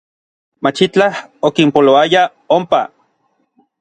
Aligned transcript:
Machitlaj 0.67 1.09
okinpoloaya 1.49 2.23
onpa. 2.57 2.81